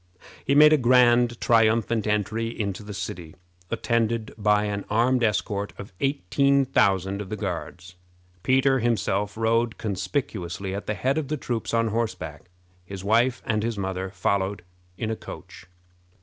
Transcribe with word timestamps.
He 0.43 0.55
made 0.55 0.73
a 0.73 0.77
grand 0.79 1.39
triumphant 1.39 2.07
entry 2.07 2.47
into 2.47 2.81
the 2.81 2.91
city, 2.95 3.35
attended 3.69 4.33
by 4.35 4.63
an 4.63 4.83
armed 4.89 5.23
escort 5.23 5.73
of 5.77 5.93
eighteen 5.99 6.65
thousand 6.65 7.21
of 7.21 7.29
the 7.29 7.35
Guards. 7.35 7.93
Peter 8.41 8.79
himself 8.79 9.37
rode 9.37 9.77
conspicuously 9.77 10.73
at 10.73 10.87
the 10.87 10.95
head 10.95 11.19
of 11.19 11.27
the 11.27 11.37
troops 11.37 11.71
on 11.71 11.89
horseback. 11.89 12.49
His 12.83 13.03
wife 13.03 13.43
and 13.45 13.61
his 13.61 13.77
mother 13.77 14.09
followed 14.09 14.63
in 14.97 15.11
a 15.11 15.15
coach. 15.15 15.67